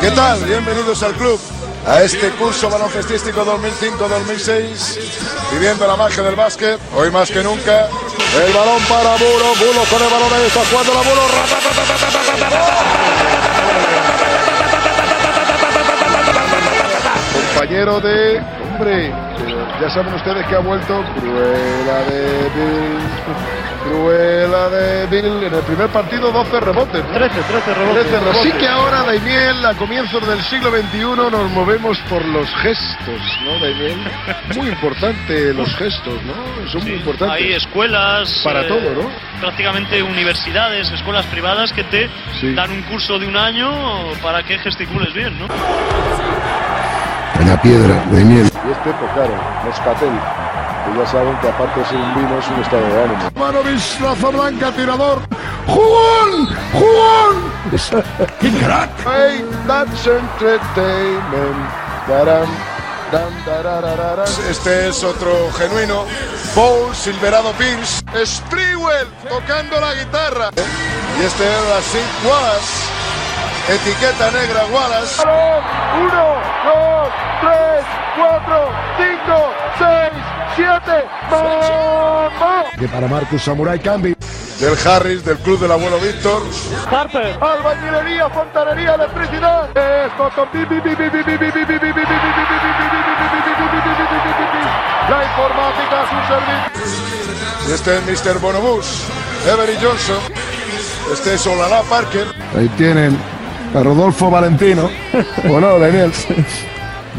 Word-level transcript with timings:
¿Qué 0.00 0.10
tal? 0.12 0.42
Bienvenidos 0.44 1.02
al 1.02 1.12
club, 1.12 1.38
a 1.86 2.02
este 2.02 2.30
curso 2.30 2.70
baloncestístico 2.70 3.44
2005-2006, 3.44 4.98
viviendo 5.52 5.86
la 5.86 5.94
magia 5.94 6.22
del 6.22 6.36
básquet, 6.36 6.80
hoy 6.96 7.10
más 7.10 7.30
que 7.30 7.42
nunca. 7.42 7.86
El 8.34 8.50
balón 8.54 8.82
para 8.88 9.18
Muro, 9.18 9.54
Muro 9.56 9.84
con 9.90 10.02
el 10.02 10.08
balón, 10.08 10.32
ahí 10.32 10.46
está 10.46 10.60
jugando 10.70 10.94
la 10.94 11.02
Muro. 11.02 11.20
Compañero 17.52 18.00
de, 18.00 18.40
hombre, 18.72 19.12
ya 19.82 19.90
saben 19.90 20.14
ustedes 20.14 20.46
que 20.46 20.56
ha 20.56 20.60
vuelto 20.60 21.04
Cruela 21.20 21.98
de 22.08 22.48
Cruela 23.84 24.68
de 24.68 25.06
Bill, 25.06 25.42
en 25.44 25.54
el 25.54 25.62
primer 25.62 25.88
partido 25.88 26.30
12 26.30 26.60
rebotes. 26.60 27.02
¿no? 27.04 27.10
13, 27.14 27.40
13 27.40 27.74
rebotes. 27.74 28.02
13 28.02 28.18
rebotes. 28.20 28.40
Así 28.40 28.52
que 28.52 28.68
ahora, 28.68 29.02
Daimiel, 29.04 29.64
a 29.66 29.74
comienzos 29.74 30.26
del 30.28 30.40
siglo 30.42 30.70
XXI 30.70 30.98
nos 31.30 31.50
movemos 31.52 31.98
por 32.10 32.24
los 32.26 32.48
gestos, 32.56 33.38
¿no, 33.44 33.58
Daimiel? 33.58 33.96
Muy 34.56 34.68
importante 34.68 35.54
los 35.54 35.74
gestos, 35.76 36.22
¿no? 36.24 36.68
Son 36.70 36.82
muy 36.82 36.92
importantes. 36.92 37.36
Hay 37.36 37.52
escuelas. 37.54 38.40
Para 38.44 38.62
eh, 38.62 38.68
todo, 38.68 38.80
¿no? 39.02 39.10
Prácticamente 39.40 40.02
universidades, 40.02 40.90
escuelas 40.90 41.24
privadas 41.26 41.72
que 41.72 41.84
te 41.84 42.08
Sí. 42.40 42.54
dan 42.54 42.70
un 42.70 42.82
curso 42.82 43.18
de 43.18 43.26
un 43.26 43.36
año 43.36 43.70
para 44.22 44.42
que 44.42 44.58
gesticules 44.58 45.12
bien, 45.14 45.38
¿no? 45.38 45.46
En 47.40 47.48
la 47.48 47.60
piedra, 47.62 48.04
Daimiel. 48.10 48.44
Y 48.44 48.70
este, 48.70 48.90
pues 48.92 49.12
claro, 49.14 49.34
Moscatel. 49.64 50.10
Que 50.90 50.98
ya 50.98 51.06
saben 51.06 51.36
que 51.38 51.48
aparte 51.48 51.80
de 51.80 51.86
ser 51.86 51.96
un 51.96 52.14
vino 52.14 52.38
es 52.38 52.48
un 52.48 52.60
estado 52.60 52.82
de 52.82 53.02
ánimo. 53.04 53.30
Manovich, 53.36 54.00
raza 54.00 54.28
blanca, 54.28 54.72
tirador. 54.72 55.20
¡Jugón! 55.66 56.48
¡Jugón! 56.72 57.52
¡Qué 58.40 58.50
crack! 58.58 58.90
Hey, 59.04 59.44
that's 59.66 60.06
entertainment. 60.06 61.70
Dararararan. 63.10 64.28
Este 64.48 64.88
es 64.88 65.02
otro 65.02 65.50
genuino. 65.58 66.06
Paul 66.54 66.94
Silverado 66.94 67.52
Pierce. 67.52 68.02
Sprewell 68.24 69.08
tocando 69.28 69.80
la 69.80 69.94
guitarra. 69.94 70.50
Y 71.18 71.24
este 71.24 71.44
es 71.44 71.68
la 71.68 71.80
Sid 71.82 72.28
Wallace. 72.28 73.00
Etiqueta 73.68 74.30
negra 74.30 74.64
Wallace. 74.72 75.22
Uno, 75.22 76.34
dos, 76.64 77.08
tres, 77.40 77.84
cuatro, 78.16 78.68
cinco, 78.96 79.09
que 82.78 82.88
para 82.88 83.06
Marcus 83.08 83.42
Samurai 83.42 83.78
Cambi. 83.78 84.14
Del 84.60 84.76
Harris, 84.86 85.24
del 85.24 85.38
club 85.38 85.58
del 85.58 85.72
abuelo 85.72 85.98
Víctor. 85.98 86.42
Harper. 86.90 87.38
Albañilería, 87.40 88.28
fontanería, 88.28 88.94
electricidad. 88.94 89.70
Esto 89.70 90.30
con 90.36 90.48
La 95.08 95.24
informática 95.24 95.96
a 96.00 96.04
su 96.10 96.16
servicio. 96.28 97.74
Este 97.74 97.90
es 97.96 98.26
Mr. 98.26 98.38
Bonobus. 98.40 99.04
Every 99.46 99.76
Johnson. 99.82 100.18
Este 101.12 101.34
es 101.34 101.46
Olala 101.46 101.82
Parker. 101.82 102.26
Ahí 102.56 102.68
tienen 102.76 103.16
a 103.74 103.82
Rodolfo 103.82 104.30
Valentino. 104.30 104.90
bueno, 105.44 105.78
Daniel. 105.78 106.12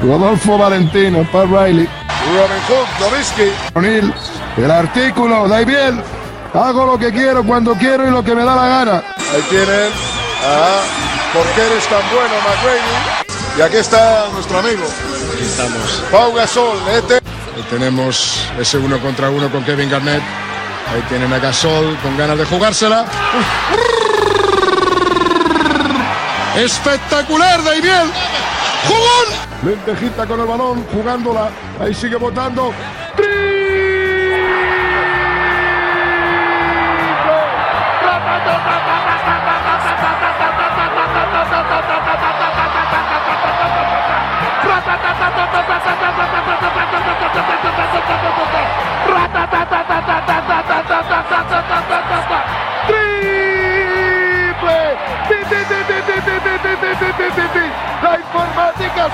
Rodolfo 0.01 0.57
Valentino, 0.57 1.27
Pat 1.31 1.47
Riley. 1.47 1.89
Robin 2.29 2.61
Hood, 2.67 2.87
Novisky. 2.99 3.51
O'Neill, 3.73 4.13
el 4.57 4.71
artículo, 4.71 5.47
Daimiel. 5.47 6.01
Hago 6.53 6.85
lo 6.85 6.99
que 6.99 7.11
quiero, 7.11 7.43
cuando 7.43 7.73
quiero 7.75 8.07
y 8.07 8.11
lo 8.11 8.23
que 8.23 8.35
me 8.35 8.43
da 8.43 8.55
la 8.55 8.67
gana. 8.67 9.03
Ahí 9.33 9.41
tienen 9.49 9.89
a 10.45 11.11
¿Por 11.33 11.45
qué 11.55 11.61
eres 11.61 11.87
tan 11.87 12.01
bueno, 12.13 12.35
McGrady? 12.43 13.57
Y 13.57 13.61
aquí 13.61 13.77
está 13.77 14.27
nuestro 14.33 14.59
amigo. 14.59 14.83
Aquí 15.33 15.43
estamos. 15.43 16.03
Pau 16.11 16.33
Gasol, 16.33 16.77
Ete. 16.89 17.15
Ahí 17.15 17.63
tenemos 17.69 18.49
ese 18.59 18.77
uno 18.77 18.99
contra 18.99 19.29
uno 19.29 19.49
con 19.49 19.63
Kevin 19.63 19.89
Garnett. 19.89 20.21
Ahí 20.93 21.01
tienen 21.07 21.31
a 21.31 21.39
Gasol 21.39 21.97
con 22.03 22.17
ganas 22.17 22.37
de 22.37 22.45
jugársela. 22.45 23.05
Espectacular, 26.57 27.63
Daimiel. 27.63 28.11
¡Jugón! 28.87 29.39
Lentejita 29.63 30.25
con 30.25 30.41
el 30.41 30.47
balón, 30.47 30.85
jugándola. 30.91 31.49
Ahí 31.79 31.93
sigue 31.93 32.15
votando. 32.15 32.73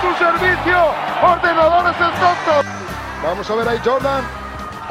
Su 0.08 0.24
servicio. 0.24 0.78
Ordenadores 1.22 1.96
en 2.00 2.12
tonto. 2.12 2.70
Vamos 3.24 3.50
a 3.50 3.56
ver 3.56 3.68
ahí 3.68 3.80
Jordan. 3.84 4.24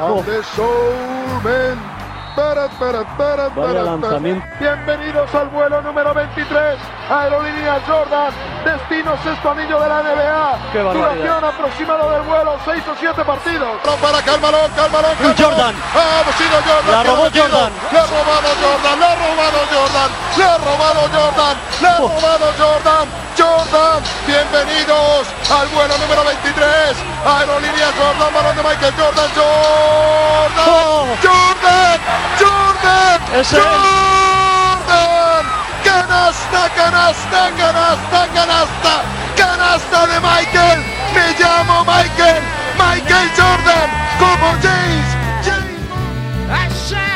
Oh. 0.00 0.22
The 0.22 0.43
Soul 0.54 1.43
Man. 1.43 1.97
Para, 2.37 2.69
para, 2.69 3.03
para. 3.16 3.49
Bienvenidos 4.60 5.34
al 5.34 5.49
vuelo 5.49 5.81
número 5.81 6.12
23. 6.12 6.78
Aerolíneas 7.09 7.82
Jordan. 7.87 8.31
Destino 8.62 9.16
sexto 9.25 9.53
anillo 9.53 9.81
de 9.81 9.88
la 9.88 10.03
NBA. 10.03 10.93
Duración 10.93 11.44
aproximada 11.44 12.12
del 12.12 12.22
vuelo, 12.22 12.59
6 12.66 12.83
o 12.88 12.94
7 13.00 13.25
partidos. 13.25 13.81
Para, 14.03 14.21
cálmalo, 14.21 14.59
cálmalo, 14.77 15.09
Un 15.25 15.34
Jordan. 15.34 15.75
Ha 15.94 16.33
sido 16.37 16.59
Jordan. 16.60 16.93
La 16.93 17.03
robó. 17.04 17.22
Jordan. 17.22 17.72
Le 17.91 17.98
ha 17.98 18.04
robado 18.04 18.48
Jordan, 18.60 18.98
le 19.00 19.06
ha 19.06 19.15
robado 19.16 19.60
Jordan, 19.72 20.10
le 20.37 20.44
ha 20.44 20.59
robado 20.59 21.00
Jordan, 21.09 21.56
le 21.81 21.88
ha 21.88 21.97
robado 21.97 22.53
Jordan. 22.59 23.25
Jordan, 23.76 24.03
bienvenidos 24.26 25.26
al 25.50 25.69
vuelo 25.69 25.98
número 25.98 26.25
23. 26.25 26.97
Aerolíneas 27.26 27.92
Jordan, 27.98 28.32
balón 28.32 28.56
de 28.56 28.62
Michael 28.62 28.94
Jordan, 28.97 29.31
Jordan, 29.37 30.66
Oh. 30.66 31.06
Jordan, 31.22 32.00
Jordan, 32.41 33.20
es. 33.38 33.50
Jordan. 33.50 34.76
Canasta, 35.84 36.70
canasta, 36.75 37.50
canasta, 37.59 38.28
canasta, 38.34 39.03
canasta 39.36 40.06
de 40.06 40.20
Michael. 40.20 40.81
Me 41.15 41.34
llamo 41.38 41.84
Michael, 41.84 42.42
Michael 42.78 43.31
Jordan, 43.36 43.91
como 44.19 44.53
James. 44.62 45.09
James. 45.44 47.16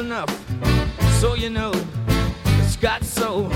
Enough. 0.00 0.30
So 1.20 1.34
you 1.34 1.50
know, 1.50 1.72
it's 2.58 2.76
got 2.76 3.04
so 3.04 3.50